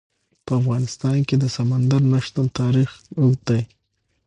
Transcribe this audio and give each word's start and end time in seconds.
په 0.45 0.51
افغانستان 0.61 1.17
کې 1.27 1.35
د 1.39 1.45
سمندر 1.57 2.01
نه 2.11 2.19
شتون 2.25 2.47
تاریخ 2.59 2.89
اوږد 3.19 3.41
دی. 3.49 3.61